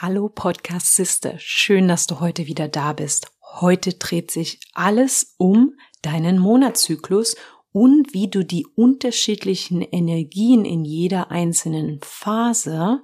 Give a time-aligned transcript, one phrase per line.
[0.00, 3.32] Hallo Podcast Sister, schön, dass du heute wieder da bist.
[3.42, 7.34] Heute dreht sich alles um deinen Monatszyklus
[7.72, 13.02] und wie du die unterschiedlichen Energien in jeder einzelnen Phase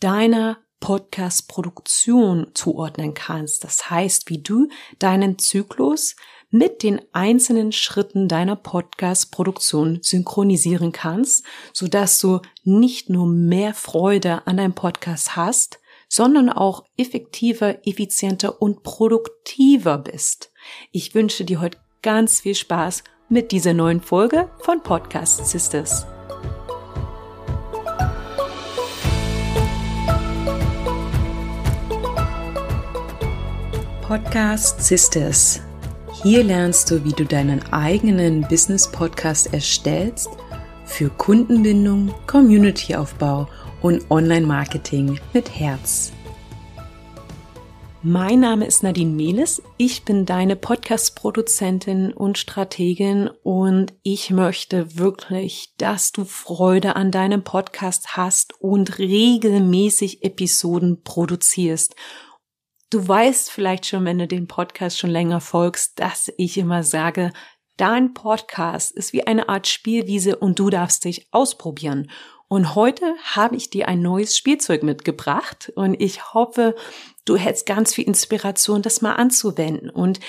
[0.00, 3.62] deiner Podcast-Produktion zuordnen kannst.
[3.62, 4.66] Das heißt, wie du
[4.98, 6.16] deinen Zyklus
[6.50, 14.56] mit den einzelnen Schritten deiner Podcast-Produktion synchronisieren kannst, sodass du nicht nur mehr Freude an
[14.56, 15.78] deinem Podcast hast,
[16.14, 20.52] sondern auch effektiver, effizienter und produktiver bist.
[20.92, 26.06] Ich wünsche dir heute ganz viel Spaß mit dieser neuen Folge von Podcast Sisters.
[34.02, 35.62] Podcast Sisters.
[36.22, 40.28] Hier lernst du, wie du deinen eigenen Business Podcast erstellst
[40.84, 43.48] für Kundenbindung, Communityaufbau
[43.84, 46.10] und Online-Marketing mit Herz.
[48.02, 49.62] Mein Name ist Nadine Mehles.
[49.76, 57.44] Ich bin deine Podcast-Produzentin und Strategin und ich möchte wirklich, dass du Freude an deinem
[57.44, 61.94] Podcast hast und regelmäßig Episoden produzierst.
[62.88, 67.32] Du weißt vielleicht schon, wenn du den Podcast schon länger folgst, dass ich immer sage,
[67.76, 72.10] dein Podcast ist wie eine Art Spielwiese und du darfst dich ausprobieren.
[72.48, 76.74] Und heute habe ich dir ein neues Spielzeug mitgebracht und ich hoffe,
[77.24, 80.20] du hättest ganz viel Inspiration, das mal anzuwenden und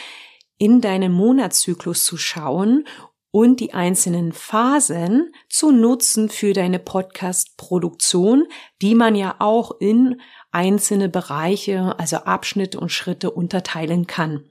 [0.57, 2.87] in deinen Monatszyklus zu schauen
[3.31, 8.47] und die einzelnen Phasen zu nutzen für deine Podcast-Produktion,
[8.81, 14.49] die man ja auch in einzelne Bereiche, also Abschnitte und Schritte unterteilen kann.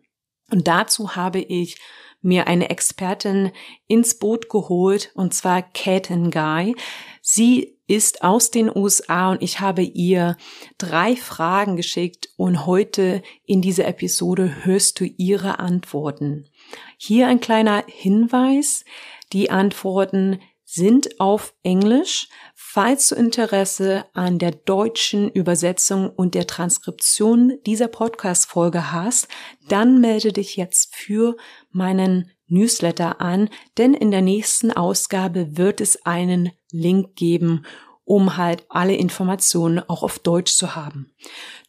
[0.51, 1.81] Und dazu habe ich
[2.25, 3.53] mir eine Expertin
[3.87, 6.75] ins Boot geholt, und zwar Katen Guy.
[7.23, 10.37] Sie ist aus den USA und ich habe ihr
[10.79, 16.49] drei Fragen geschickt und heute in dieser Episode hörst du ihre Antworten.
[16.97, 18.85] Hier ein kleiner Hinweis.
[19.33, 22.29] Die Antworten sind auf Englisch.
[22.55, 29.29] Falls du Interesse an der deutschen Übersetzung und der Transkription dieser Podcast-Folge hast,
[29.69, 31.37] dann melde dich jetzt für
[31.71, 33.49] meinen Newsletter an,
[33.79, 37.65] denn in der nächsten Ausgabe wird es einen Link geben,
[38.05, 41.15] um halt alle Informationen auch auf Deutsch zu haben.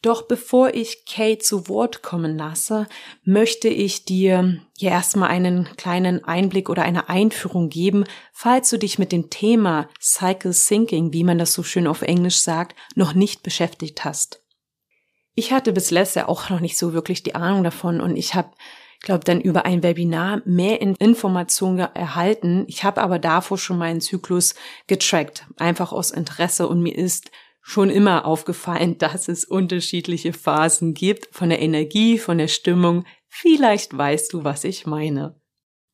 [0.02, 2.86] Doch bevor ich Kate zu Wort kommen lasse,
[3.24, 8.98] möchte ich dir hier erstmal einen kleinen Einblick oder eine Einführung geben, falls du dich
[8.98, 13.42] mit dem Thema Cycle Thinking, wie man das so schön auf Englisch sagt, noch nicht
[13.42, 14.42] beschäftigt hast.
[15.34, 18.50] Ich hatte bis letzte auch noch nicht so wirklich die Ahnung davon und ich habe
[19.00, 22.64] glaube, dann über ein Webinar mehr Informationen erhalten.
[22.68, 24.54] Ich habe aber davor schon meinen Zyklus
[24.86, 27.30] getrackt, einfach aus Interesse und mir ist
[27.60, 33.04] schon immer aufgefallen, dass es unterschiedliche Phasen gibt von der Energie, von der Stimmung.
[33.28, 35.40] Vielleicht weißt du, was ich meine.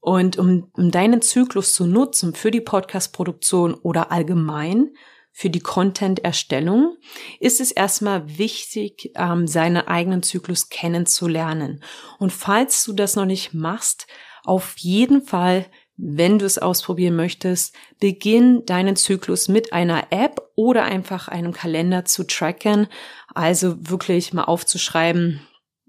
[0.00, 4.90] Und um, um deinen Zyklus zu nutzen für die Podcast-Produktion oder allgemein,
[5.32, 6.96] für die Content-Erstellung
[7.40, 11.82] ist es erstmal wichtig, ähm, seinen eigenen Zyklus kennenzulernen.
[12.18, 14.06] Und falls du das noch nicht machst,
[14.44, 15.66] auf jeden Fall,
[15.96, 22.04] wenn du es ausprobieren möchtest, beginn deinen Zyklus mit einer App oder einfach einem Kalender
[22.04, 22.88] zu tracken.
[23.34, 25.40] Also wirklich mal aufzuschreiben,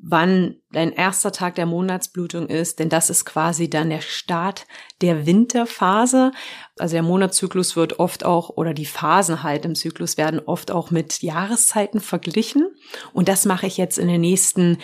[0.06, 4.68] wann dein erster Tag der Monatsblutung ist, denn das ist quasi dann der Start
[5.02, 6.34] der Winterphase.
[6.78, 10.92] Also der Monatszyklus wird oft auch, oder die Phasen halt im Zyklus werden oft auch
[10.92, 12.68] mit Jahreszeiten verglichen.
[13.14, 14.78] Und das mache ich jetzt in den nächsten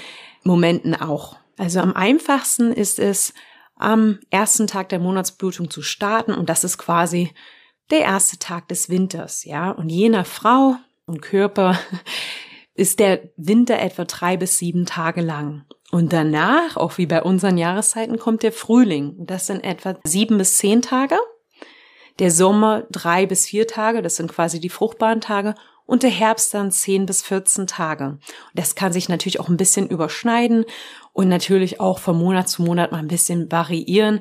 [0.43, 1.35] Momenten auch.
[1.57, 3.33] Also am einfachsten ist es,
[3.75, 7.33] am ersten Tag der Monatsblutung zu starten und das ist quasi
[7.91, 9.71] der erste Tag des Winters, ja.
[9.71, 10.75] Und je nach Frau
[11.05, 11.77] und Körper
[12.79, 15.65] ist der Winter etwa drei bis sieben Tage lang.
[15.91, 19.15] Und danach, auch wie bei unseren Jahreszeiten, kommt der Frühling.
[19.17, 21.17] Das sind etwa sieben bis zehn Tage.
[22.19, 25.55] Der Sommer drei bis vier Tage, das sind quasi die fruchtbaren Tage.
[25.85, 28.05] Und der Herbst dann zehn bis vierzehn Tage.
[28.05, 28.21] Und
[28.53, 30.65] das kann sich natürlich auch ein bisschen überschneiden
[31.13, 34.19] und natürlich auch von Monat zu Monat mal ein bisschen variieren.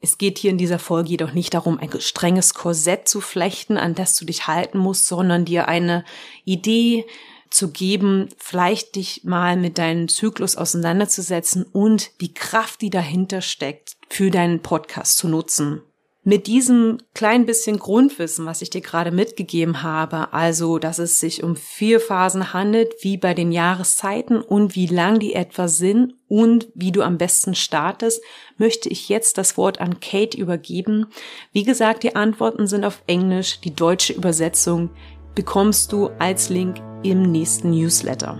[0.00, 3.94] Es geht hier in dieser Folge jedoch nicht darum, ein strenges Korsett zu flechten, an
[3.94, 6.04] das du dich halten musst, sondern dir eine
[6.44, 7.04] Idee
[7.50, 13.96] zu geben, vielleicht dich mal mit deinem Zyklus auseinanderzusetzen und die Kraft, die dahinter steckt,
[14.08, 15.82] für deinen Podcast zu nutzen.
[16.26, 21.42] Mit diesem kleinen bisschen Grundwissen, was ich dir gerade mitgegeben habe, also dass es sich
[21.42, 26.68] um vier Phasen handelt, wie bei den Jahreszeiten und wie lang die etwa sind und
[26.74, 28.22] wie du am besten startest,
[28.56, 31.08] möchte ich jetzt das Wort an Kate übergeben.
[31.52, 34.88] Wie gesagt, die Antworten sind auf Englisch, die deutsche Übersetzung
[35.34, 38.38] bekommst du als Link im nächsten Newsletter.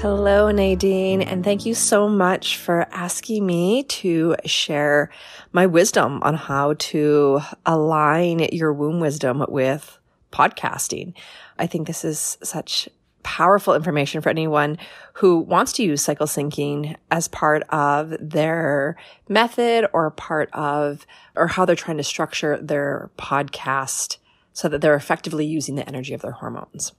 [0.00, 5.10] Hello, Nadine, and thank you so much for asking me to share
[5.52, 9.98] my wisdom on how to align your womb wisdom with
[10.32, 11.12] podcasting.
[11.58, 12.88] I think this is such
[13.22, 14.78] powerful information for anyone
[15.14, 18.96] who wants to use cycle syncing as part of their
[19.28, 21.06] method or part of,
[21.36, 24.16] or how they're trying to structure their podcast
[24.52, 26.92] so that they're effectively using the energy of their hormones.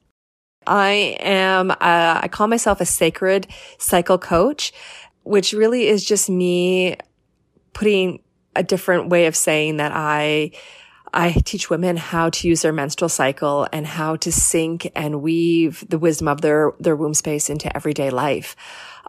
[0.68, 3.48] I am, uh, I call myself a sacred
[3.78, 4.72] cycle coach,
[5.24, 6.98] which really is just me
[7.74, 8.22] putting
[8.56, 10.52] a different way of saying that I,
[11.14, 15.86] I teach women how to use their menstrual cycle and how to sync and weave
[15.90, 18.56] the wisdom of their, their womb space into everyday life.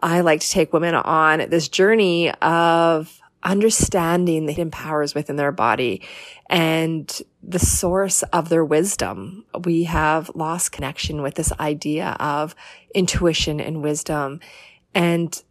[0.01, 5.51] I like to take women on this journey of understanding the hidden powers within their
[5.51, 6.01] body
[6.49, 9.45] and the source of their wisdom.
[9.63, 12.55] We have lost connection with this idea of
[12.93, 14.39] intuition and wisdom.
[14.93, 15.41] And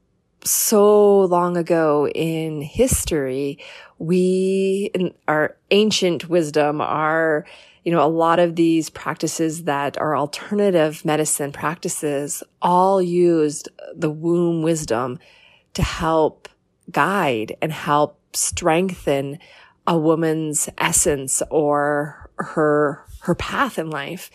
[0.44, 3.58] so long ago in history,
[3.98, 7.46] we, in our ancient wisdom, our,
[7.84, 14.10] you know, a lot of these practices that are alternative medicine practices all used the
[14.10, 15.18] womb wisdom
[15.74, 16.48] to help
[16.90, 19.38] guide and help strengthen
[19.86, 24.30] a woman's essence or her, her path in life.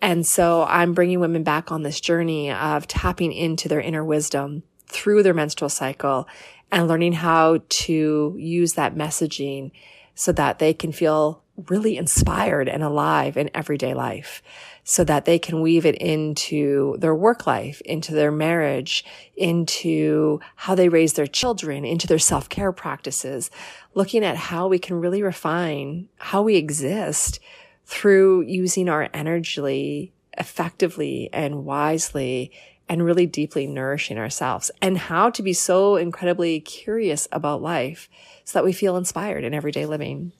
[0.00, 4.64] And so I'm bringing women back on this journey of tapping into their inner wisdom
[4.92, 6.28] through their menstrual cycle
[6.70, 9.70] and learning how to use that messaging
[10.14, 14.42] so that they can feel really inspired and alive in everyday life
[14.84, 19.04] so that they can weave it into their work life, into their marriage,
[19.36, 23.50] into how they raise their children, into their self-care practices,
[23.94, 27.38] looking at how we can really refine how we exist
[27.84, 32.50] through using our energy effectively and wisely
[32.92, 38.06] and really deeply nourishing ourselves and how to be so incredibly curious about life
[38.44, 40.30] so that we feel inspired in everyday living.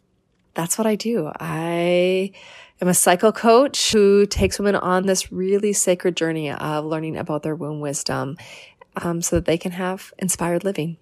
[0.53, 1.33] That's what I do.
[1.41, 2.31] I
[2.83, 7.43] am a cycle coach who takes women on this really sacred journey of learning about
[7.43, 8.37] their womb wisdom
[8.97, 10.99] um, so that they can have inspired living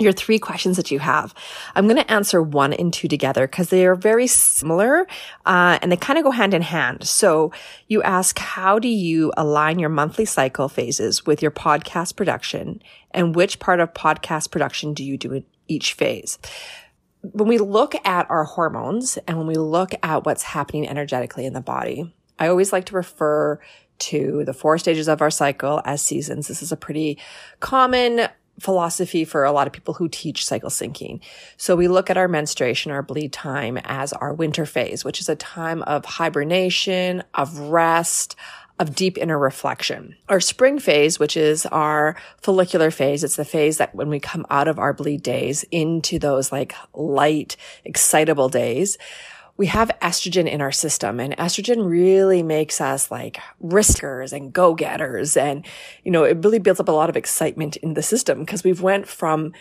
[0.00, 1.32] your three questions that you have.
[1.74, 5.06] I'm going to answer one and two together because they are very similar
[5.46, 7.06] uh, and they kind of go hand in hand.
[7.06, 7.52] So
[7.86, 12.82] you ask, how do you align your monthly cycle phases with your podcast production,
[13.12, 16.38] and which part of podcast production do you do in each phase?
[17.32, 21.54] when we look at our hormones and when we look at what's happening energetically in
[21.54, 23.60] the body, I always like to refer
[24.00, 26.48] to the four stages of our cycle as seasons.
[26.48, 27.18] This is a pretty
[27.60, 28.28] common
[28.60, 31.20] philosophy for a lot of people who teach cycle syncing.
[31.56, 35.28] So we look at our menstruation, our bleed time as our winter phase, which is
[35.28, 38.36] a time of hibernation, of rest,
[38.78, 40.16] of deep inner reflection.
[40.28, 44.44] Our spring phase, which is our follicular phase, it's the phase that when we come
[44.50, 48.98] out of our bleed days into those like light, excitable days,
[49.56, 55.36] we have estrogen in our system and estrogen really makes us like riskers and go-getters.
[55.36, 55.64] And,
[56.02, 58.82] you know, it really builds up a lot of excitement in the system because we've
[58.82, 59.52] went from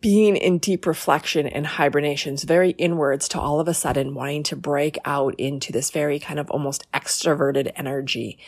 [0.00, 4.56] being in deep reflection and hibernations, very inwards to all of a sudden wanting to
[4.56, 8.38] break out into this very kind of almost extroverted energy.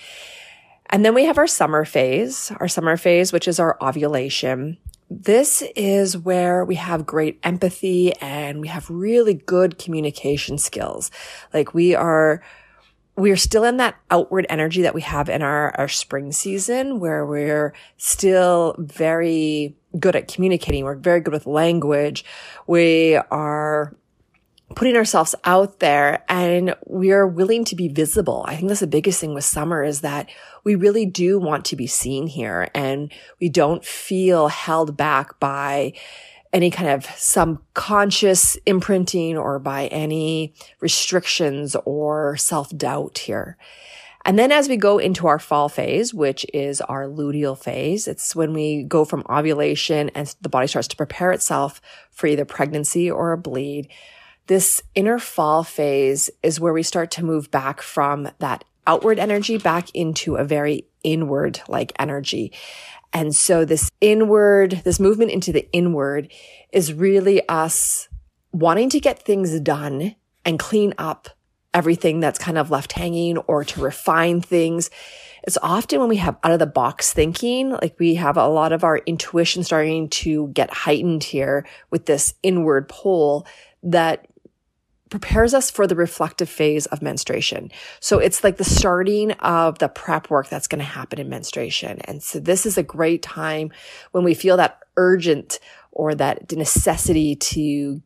[0.91, 4.79] And then we have our summer phase, our summer phase, which is our ovulation.
[5.11, 11.11] This is where we have great empathy and we have really good communication skills.
[11.53, 12.43] Like we are
[13.17, 17.27] we're still in that outward energy that we have in our, our spring season where
[17.27, 20.85] we're still very good at communicating.
[20.85, 22.25] We're very good with language.
[22.69, 23.97] We are
[24.75, 28.45] putting ourselves out there and we are willing to be visible.
[28.47, 30.29] I think that's the biggest thing with summer is that
[30.65, 35.95] we really do want to be seen here and we don't feel held back by
[36.53, 43.57] any kind of subconscious imprinting or by any restrictions or self doubt here.
[44.25, 48.37] And then as we go into our fall phase, which is our luteal phase, it's
[48.37, 53.11] when we go from ovulation and the body starts to prepare itself for either pregnancy
[53.11, 53.89] or a bleed.
[54.49, 59.59] This inner fall phase is where we start to move back from that outward energy
[59.59, 62.53] back into a very inward like energy.
[63.13, 66.33] And so this inward, this movement into the inward
[66.73, 68.09] is really us
[68.51, 71.29] wanting to get things done and clean up
[71.75, 74.89] everything that's kind of left hanging or to refine things.
[75.43, 78.73] It's often when we have out of the box thinking, like we have a lot
[78.73, 83.47] of our intuition starting to get heightened here with this inward pull
[83.83, 84.27] that
[85.11, 87.71] prepares us for the reflective phase of menstruation.
[88.01, 92.01] So it's like the starting of the prep work that's going to happen in menstruation.
[92.03, 93.73] And so this is a great time
[94.13, 95.59] when we feel that urgent
[95.93, 98.03] or that necessity to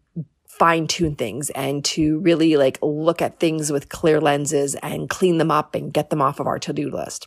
[0.46, 5.38] fine tune things and to really like look at things with clear lenses and clean
[5.38, 7.26] them up and get them off of our to-do list.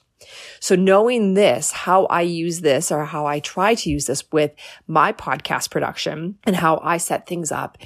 [0.60, 4.51] So knowing this, how I use this or how I try to use this with
[4.88, 7.77] my podcast production and how I set things up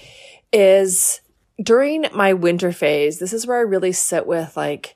[0.54, 1.22] is
[1.62, 4.96] during my winter phase, this is where I really sit with like,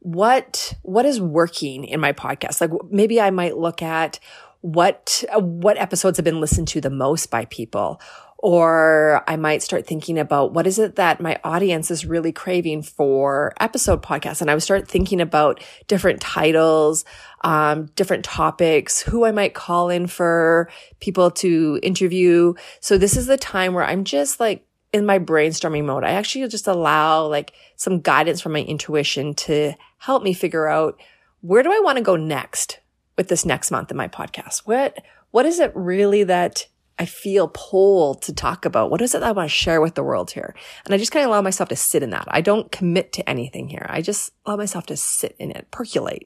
[0.00, 2.60] what, what is working in my podcast?
[2.60, 4.18] Like maybe I might look at
[4.62, 8.00] what, what episodes have been listened to the most by people.
[8.42, 12.80] Or I might start thinking about what is it that my audience is really craving
[12.80, 14.40] for episode podcasts.
[14.40, 17.04] And I would start thinking about different titles,
[17.42, 22.54] um, different topics, who I might call in for people to interview.
[22.80, 26.04] So this is the time where I'm just like in my brainstorming mode.
[26.04, 31.00] I actually just allow like some guidance from my intuition to help me figure out
[31.40, 32.80] where do I want to go next
[33.16, 34.60] with this next month in my podcast?
[34.66, 34.98] What,
[35.30, 36.66] what is it really that
[36.98, 38.90] I feel pulled to talk about?
[38.90, 40.54] What is it that I want to share with the world here?
[40.84, 42.26] And I just kind of allow myself to sit in that.
[42.28, 43.86] I don't commit to anything here.
[43.88, 46.24] I just allow myself to sit in it, percolate.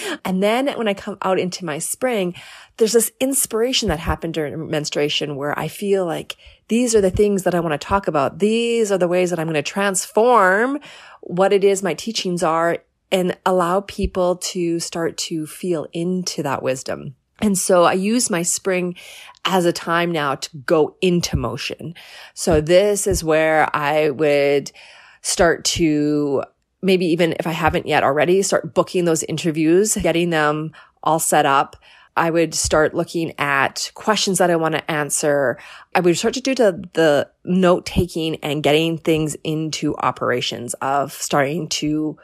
[0.24, 2.34] and then when I come out into my spring,
[2.78, 6.36] there's this inspiration that happened during menstruation where I feel like
[6.68, 8.38] these are the things that I want to talk about.
[8.38, 10.78] These are the ways that I'm going to transform
[11.20, 12.78] what it is my teachings are
[13.10, 17.14] and allow people to start to feel into that wisdom.
[17.40, 18.96] And so I use my spring
[19.44, 21.94] as a time now to go into motion.
[22.32, 24.72] So this is where I would
[25.20, 26.44] start to
[26.82, 31.46] maybe even if I haven't yet already start booking those interviews, getting them all set
[31.46, 31.76] up.
[32.16, 35.58] I would start looking at questions that I want to answer.
[35.94, 41.12] I would start to do the, the note taking and getting things into operations of
[41.12, 42.18] starting to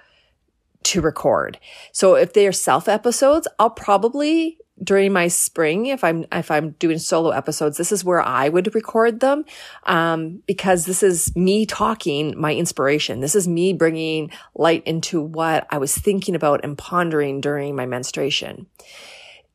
[0.83, 1.59] to record.
[1.93, 6.71] So if they are self episodes, I'll probably during my spring, if I'm, if I'm
[6.73, 9.45] doing solo episodes, this is where I would record them.
[9.85, 13.21] Um, because this is me talking my inspiration.
[13.21, 17.85] This is me bringing light into what I was thinking about and pondering during my
[17.85, 18.67] menstruation.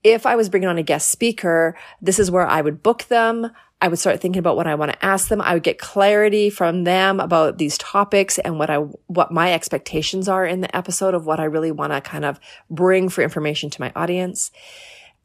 [0.05, 3.49] If I was bringing on a guest speaker, this is where I would book them.
[3.81, 5.41] I would start thinking about what I want to ask them.
[5.41, 10.29] I would get clarity from them about these topics and what I, what my expectations
[10.29, 13.71] are in the episode of what I really want to kind of bring for information
[13.71, 14.51] to my audience.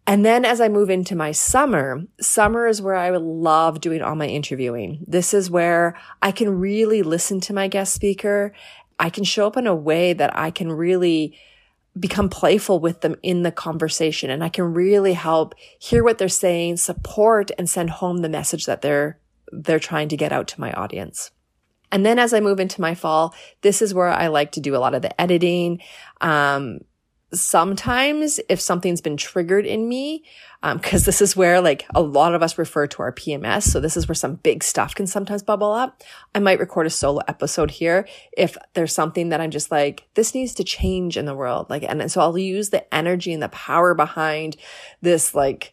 [0.06, 4.00] And then as I move into my summer, summer is where I would love doing
[4.00, 5.04] all my interviewing.
[5.06, 8.54] This is where I can really listen to my guest speaker.
[8.98, 11.38] I can show up in a way that I can really
[11.98, 16.28] become playful with them in the conversation and I can really help hear what they're
[16.28, 19.18] saying, support and send home the message that they're,
[19.50, 21.32] they're trying to get out to my audience.
[21.92, 24.76] And then as I move into my fall, this is where I like to do
[24.76, 25.80] a lot of the editing.
[26.20, 26.80] Um,
[27.32, 30.24] sometimes if something's been triggered in me,
[30.62, 33.62] because um, this is where like a lot of us refer to our PMS.
[33.62, 36.02] So this is where some big stuff can sometimes bubble up.
[36.34, 38.06] I might record a solo episode here
[38.36, 41.70] if there's something that I'm just like, this needs to change in the world.
[41.70, 44.56] Like, and so I'll use the energy and the power behind
[45.00, 45.72] this, like,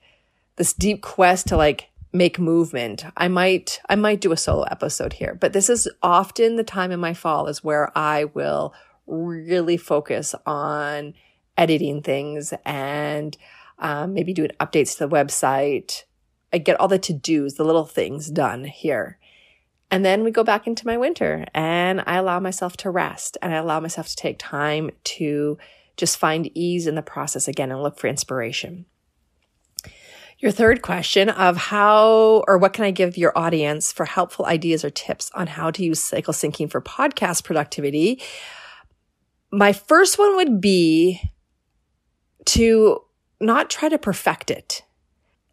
[0.56, 3.06] this deep quest to like make movement.
[3.18, 6.92] I might, I might do a solo episode here, but this is often the time
[6.92, 8.74] in my fall is where I will
[9.06, 11.14] really focus on
[11.58, 13.38] editing things and
[13.80, 16.04] um, maybe doing updates to the website.
[16.54, 19.18] I get all the to dos, the little things done here.
[19.90, 23.54] And then we go back into my winter and I allow myself to rest and
[23.54, 25.58] I allow myself to take time to
[25.96, 28.86] just find ease in the process again and look for inspiration.
[30.40, 34.86] Your third question of how or what can I give your audience for helpful ideas
[34.86, 38.22] or tips on how to use cycle syncing for podcast productivity?
[39.52, 41.22] My first one would be
[42.48, 43.04] to
[43.40, 44.84] not try to perfect it.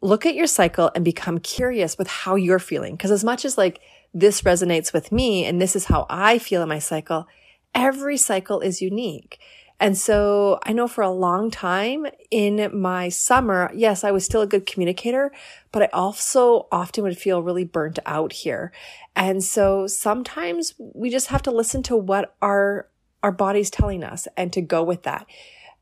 [0.01, 2.97] Look at your cycle and become curious with how you're feeling.
[2.97, 3.81] Cause as much as like
[4.13, 7.27] this resonates with me and this is how I feel in my cycle,
[7.75, 9.41] every cycle is unique.
[9.81, 14.41] And so I know for a long time in my summer, yes, I was still
[14.41, 15.33] a good communicator,
[15.73, 18.73] but I also often would feel really burnt out here.
[19.17, 22.89] And so sometimes we just have to listen to what our,
[23.23, 25.27] our body's telling us and to go with that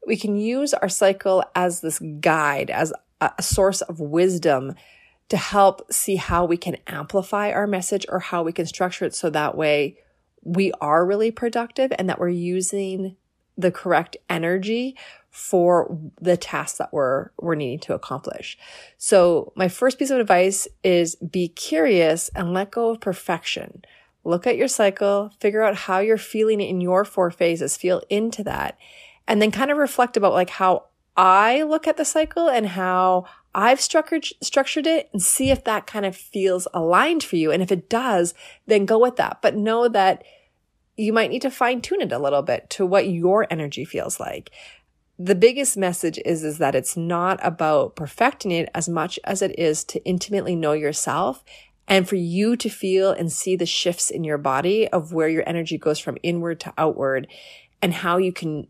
[0.06, 4.74] we can use our cycle as this guide, as a source of wisdom
[5.28, 9.14] to help see how we can amplify our message or how we can structure it
[9.14, 9.96] so that way
[10.42, 13.16] we are really productive and that we're using
[13.56, 14.96] the correct energy
[15.30, 18.58] for the tasks that we're we're needing to accomplish.
[18.98, 23.82] So my first piece of advice is be curious and let go of perfection.
[24.24, 28.44] look at your cycle, figure out how you're feeling in your four phases, feel into
[28.44, 28.78] that,
[29.26, 30.86] and then kind of reflect about like how
[31.16, 35.86] I look at the cycle and how I've structured structured it and see if that
[35.86, 37.50] kind of feels aligned for you.
[37.50, 38.34] And if it does,
[38.66, 39.42] then go with that.
[39.42, 40.24] But know that
[40.96, 44.18] you might need to fine tune it a little bit to what your energy feels
[44.18, 44.50] like.
[45.18, 49.58] The biggest message is, is that it's not about perfecting it as much as it
[49.58, 51.44] is to intimately know yourself
[51.86, 55.46] and for you to feel and see the shifts in your body of where your
[55.46, 57.28] energy goes from inward to outward
[57.80, 58.66] and how you can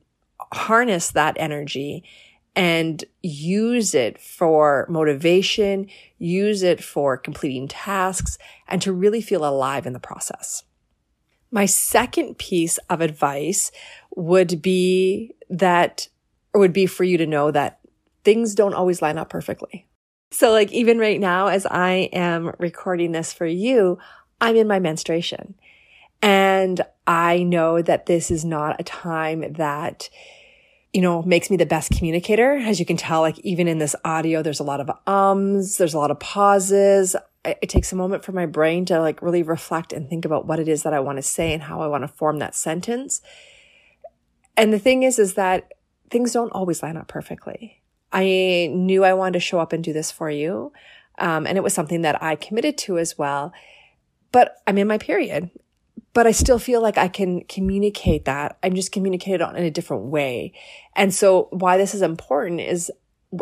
[0.53, 2.05] harness that energy
[2.55, 8.37] and use it for motivation, use it for completing tasks,
[8.69, 10.65] and to really feel alive in the process.
[11.51, 13.73] My second piece of advice
[14.15, 16.09] would be that,
[16.53, 17.81] or would be for you to know that
[18.25, 19.87] things don't always line up perfectly.
[20.31, 23.99] So like even right now, as I am recording this for you,
[24.41, 25.55] I'm in my menstruation
[26.23, 30.09] and I know that this is not a time that
[30.93, 32.53] you know, makes me the best communicator.
[32.53, 35.95] As you can tell, like even in this audio, there's a lot of ums, there's
[35.95, 37.17] a lot of pauses.
[37.45, 40.61] It, takes a moment for my brain to like really reflect and think about what
[40.61, 43.21] it is that I want to say and how I want to form that sentence.
[44.57, 45.73] And the thing is, is that
[46.11, 47.81] things don't always line up perfectly.
[48.13, 50.73] I knew I wanted to show up and do this for you.
[51.19, 53.53] Um, and it was something that I committed to as well.
[54.31, 55.51] But I'm in my period
[56.15, 58.59] but I still feel like I can communicate that.
[58.63, 60.53] I'm just communicating it in a different way.
[60.95, 62.91] And so why this is important is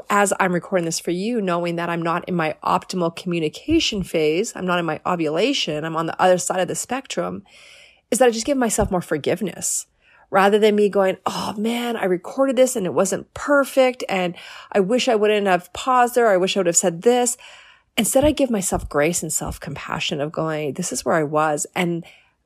[0.08, 4.52] as I'm recording this for you, knowing that I'm not in my optimal communication phase,
[4.54, 7.44] I'm not in my ovulation, I'm on the other side of the spectrum,
[8.10, 9.86] is that I just give myself more forgiveness
[10.30, 14.04] rather than me going, Oh man, I recorded this and it wasn't perfect.
[14.08, 14.36] And
[14.70, 16.28] I wish I wouldn't have paused there.
[16.28, 17.36] I wish I would have said this.
[17.96, 21.66] Instead, I give myself grace and self compassion of going, this is where I was.
[21.74, 22.04] And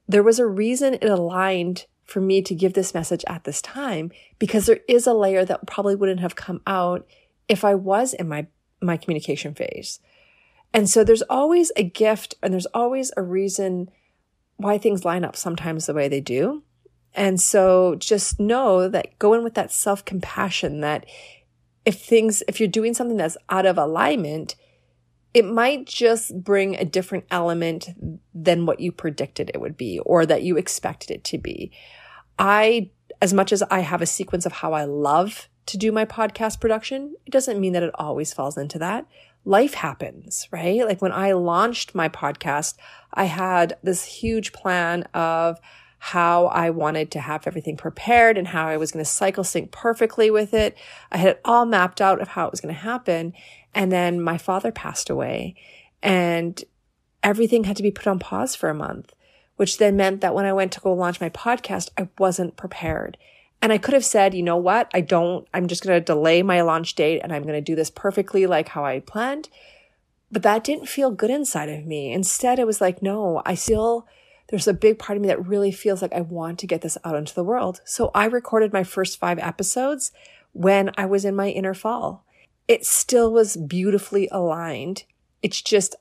[0.08, 4.10] there was a reason it aligned for me to give this message at this time
[4.38, 7.06] because there is a layer that probably wouldn't have come out
[7.48, 8.46] if I was in my,
[8.80, 10.00] my communication phase.
[10.72, 13.90] And so there's always a gift and there's always a reason
[14.56, 16.62] why things line up sometimes the way they do.
[17.14, 21.06] And so just know that go in with that self compassion that
[21.84, 24.56] if things, if you're doing something that's out of alignment,
[25.34, 27.90] it might just bring a different element
[28.32, 31.72] than what you predicted it would be or that you expected it to be.
[32.38, 36.04] I, as much as I have a sequence of how I love to do my
[36.04, 39.06] podcast production, it doesn't mean that it always falls into that.
[39.44, 40.86] Life happens, right?
[40.86, 42.76] Like when I launched my podcast,
[43.12, 45.58] I had this huge plan of
[45.98, 49.72] how I wanted to have everything prepared and how I was going to cycle sync
[49.72, 50.76] perfectly with it.
[51.10, 53.32] I had it all mapped out of how it was going to happen.
[53.74, 55.56] And then my father passed away
[56.02, 56.62] and
[57.22, 59.12] everything had to be put on pause for a month,
[59.56, 63.16] which then meant that when I went to go launch my podcast, I wasn't prepared.
[63.60, 64.90] And I could have said, you know what?
[64.92, 67.74] I don't, I'm just going to delay my launch date and I'm going to do
[67.74, 69.48] this perfectly like how I planned.
[70.30, 72.12] But that didn't feel good inside of me.
[72.12, 74.06] Instead, it was like, no, I still,
[74.48, 76.98] there's a big part of me that really feels like I want to get this
[77.04, 77.80] out into the world.
[77.84, 80.12] So I recorded my first five episodes
[80.52, 82.26] when I was in my inner fall
[82.68, 85.04] it still was beautifully aligned.
[85.42, 85.94] It's just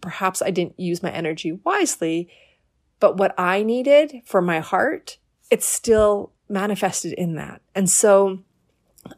[0.00, 2.28] perhaps I didn't use my energy wisely,
[3.00, 5.18] but what I needed for my heart,
[5.50, 7.62] it's still manifested in that.
[7.74, 8.40] And so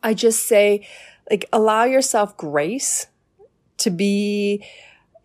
[0.03, 0.87] I just say,
[1.31, 3.07] like, allow yourself grace
[3.79, 4.65] to be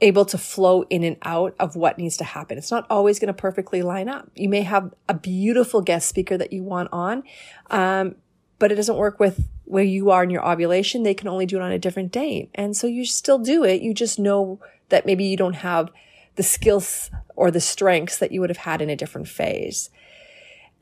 [0.02, 2.58] able to flow in and out of what needs to happen.
[2.58, 4.30] It's not always going to perfectly line up.
[4.36, 7.24] You may have a beautiful guest speaker that you want on,
[7.70, 8.16] um,
[8.62, 11.02] but it doesn't work with where you are in your ovulation.
[11.02, 12.52] They can only do it on a different date.
[12.54, 13.82] And so you still do it.
[13.82, 15.90] You just know that maybe you don't have
[16.36, 19.90] the skills or the strengths that you would have had in a different phase.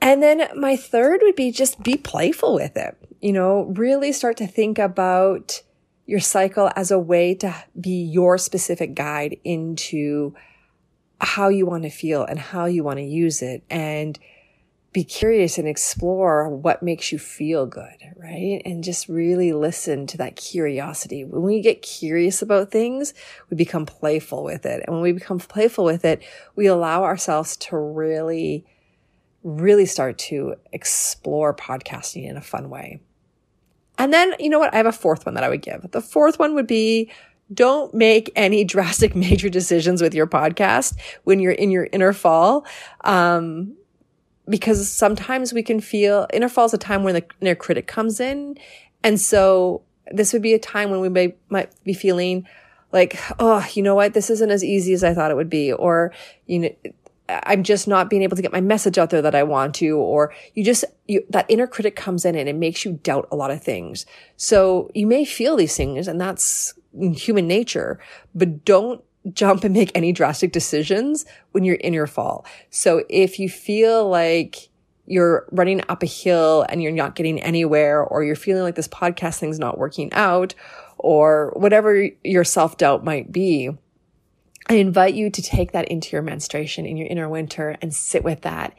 [0.01, 2.97] And then my third would be just be playful with it.
[3.21, 5.61] You know, really start to think about
[6.05, 10.35] your cycle as a way to be your specific guide into
[11.21, 13.63] how you want to feel and how you want to use it.
[13.69, 14.19] And
[14.91, 18.61] be curious and explore what makes you feel good, right?
[18.65, 21.23] And just really listen to that curiosity.
[21.23, 23.13] When we get curious about things,
[23.49, 24.83] we become playful with it.
[24.85, 26.23] And when we become playful with it,
[26.55, 28.65] we allow ourselves to really,
[29.43, 32.99] really start to explore podcasting in a fun way.
[33.99, 34.73] And then, you know what?
[34.73, 35.91] I have a fourth one that I would give.
[35.91, 37.11] The fourth one would be
[37.53, 42.65] don't make any drastic major decisions with your podcast when you're in your inner fall.
[43.01, 43.75] Um,
[44.49, 48.19] because sometimes we can feel inner fall is a time when the inner critic comes
[48.19, 48.57] in.
[49.03, 52.47] And so this would be a time when we may, might be feeling
[52.91, 54.13] like, oh, you know what?
[54.13, 55.71] This isn't as easy as I thought it would be.
[55.71, 56.11] Or,
[56.47, 56.69] you know,
[57.29, 59.97] I'm just not being able to get my message out there that I want to,
[59.97, 63.35] or you just, you, that inner critic comes in and it makes you doubt a
[63.35, 64.07] lot of things.
[64.35, 66.73] So you may feel these things and that's
[67.13, 67.99] human nature,
[68.33, 69.03] but don't
[69.33, 72.45] jump and make any drastic decisions when you're in your fall.
[72.69, 74.69] So if you feel like
[75.05, 78.87] you're running up a hill and you're not getting anywhere, or you're feeling like this
[78.87, 80.53] podcast thing's not working out,
[80.97, 83.69] or whatever your self doubt might be,
[84.67, 88.23] I invite you to take that into your menstruation in your inner winter and sit
[88.23, 88.75] with that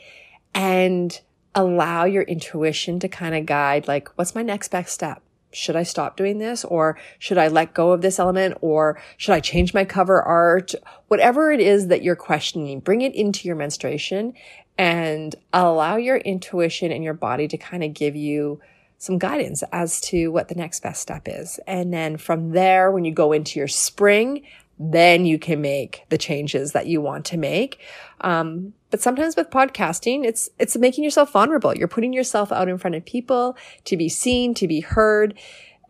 [0.54, 1.20] and
[1.54, 5.20] allow your intuition to kind of guide, like, what's my next best step?
[5.52, 9.34] Should I stop doing this or should I let go of this element or should
[9.34, 10.74] I change my cover art?
[11.08, 14.34] Whatever it is that you're questioning, bring it into your menstruation
[14.78, 18.60] and allow your intuition and your body to kind of give you
[18.98, 21.58] some guidance as to what the next best step is.
[21.66, 24.42] And then from there, when you go into your spring,
[24.78, 27.78] then you can make the changes that you want to make.
[28.20, 31.76] Um, but sometimes with podcasting, it's, it's making yourself vulnerable.
[31.76, 35.38] You're putting yourself out in front of people to be seen, to be heard.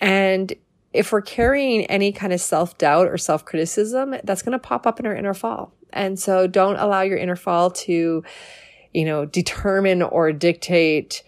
[0.00, 0.52] And
[0.92, 4.86] if we're carrying any kind of self doubt or self criticism, that's going to pop
[4.86, 5.72] up in our inner fall.
[5.92, 8.22] And so don't allow your inner fall to,
[8.92, 11.22] you know, determine or dictate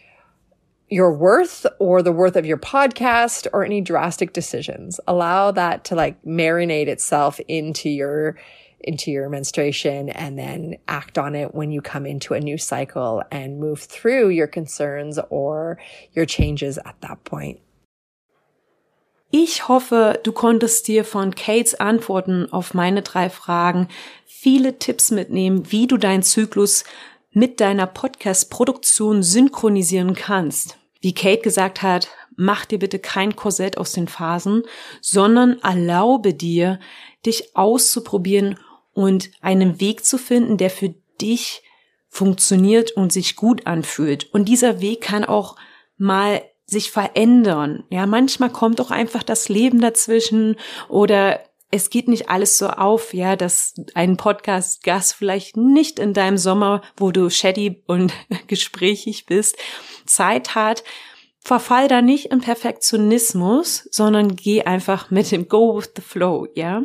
[0.88, 5.00] your worth or the worth of your podcast or any drastic decisions.
[5.06, 8.37] Allow that to like marinate itself into your
[8.84, 13.22] into your menstruation and then act on it when you come into a new cycle
[13.30, 15.78] and move through your concerns or
[16.14, 17.58] your changes at that point.
[19.30, 23.88] Ich hoffe, du konntest dir von Kates Antworten auf meine drei Fragen
[24.26, 26.84] viele Tipps mitnehmen, wie du deinen Zyklus
[27.30, 33.92] mit deiner Podcast-Produktion synchronisieren kannst wie Kate gesagt hat, mach dir bitte kein Korsett aus
[33.92, 34.62] den Phasen,
[35.02, 36.78] sondern erlaube dir,
[37.26, 38.58] dich auszuprobieren
[38.94, 41.62] und einen Weg zu finden, der für dich
[42.09, 44.33] funktioniert und sich gut anfühlt.
[44.35, 45.57] Und dieser Weg kann auch
[45.96, 47.85] mal sich verändern.
[47.90, 50.57] Ja, manchmal kommt auch einfach das Leben dazwischen
[50.88, 56.37] oder es geht nicht alles so auf, ja, dass ein Podcast-Gast vielleicht nicht in deinem
[56.37, 58.12] Sommer, wo du shady und
[58.46, 59.57] gesprächig bist,
[60.05, 60.85] Zeit hat.
[61.44, 66.83] Verfall da nicht in Perfektionismus, sondern geh einfach mit dem Go with the Flow, ja,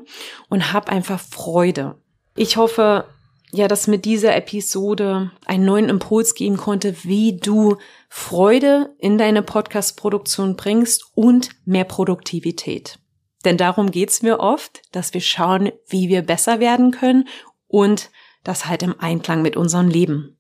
[0.50, 2.02] und hab einfach Freude.
[2.36, 3.06] Ich hoffe,
[3.52, 7.78] ja, dass mit dieser Episode einen neuen Impuls geben konnte, wie du
[8.10, 13.00] Freude in deine Podcast-Produktion bringst und mehr Produktivität.
[13.46, 17.28] Denn darum geht's mir oft, dass wir schauen, wie wir besser werden können
[17.68, 18.10] und
[18.44, 20.38] das halt im Einklang mit unserem Leben.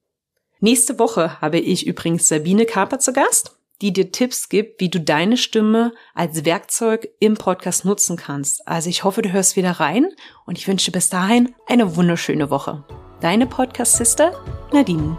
[0.59, 4.99] Nächste Woche habe ich übrigens Sabine Kaper zu Gast, die dir Tipps gibt, wie du
[4.99, 8.67] deine Stimme als Werkzeug im Podcast nutzen kannst.
[8.67, 10.07] Also ich hoffe, du hörst wieder rein
[10.45, 12.83] und ich wünsche bis dahin eine wunderschöne Woche.
[13.21, 14.31] Deine Podcast-Sister
[14.71, 15.17] Nadine.